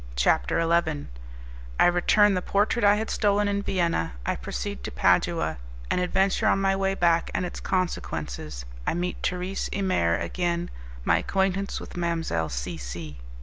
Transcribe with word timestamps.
CHAPTER 0.15 0.59
XI 0.61 1.05
I 1.79 1.85
Return 1.85 2.33
the 2.33 2.41
Portrait 2.41 2.83
I 2.83 2.95
Had 2.95 3.11
Stolen 3.11 3.47
in 3.47 3.61
Vienna 3.61 4.13
I 4.25 4.35
Proceed 4.35 4.83
to 4.85 4.89
Padua 4.91 5.57
An 5.91 5.99
Adventure 5.99 6.47
on 6.47 6.59
My 6.59 6.75
Way 6.75 6.95
Back, 6.95 7.29
and 7.35 7.45
Its 7.45 7.59
Consequences 7.59 8.65
I 8.87 8.95
Meet 8.95 9.21
Thérèse 9.21 9.69
Imer 9.71 10.15
Again 10.17 10.71
My 11.05 11.19
Acquaintance 11.19 11.79
With 11.79 11.95
Mademoiselle 11.95 12.49
C. 12.49 12.77
C. 12.77 13.19